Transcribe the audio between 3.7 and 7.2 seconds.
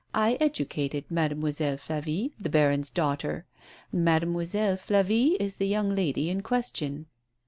Mademoiselle Flavie is the young lady in question."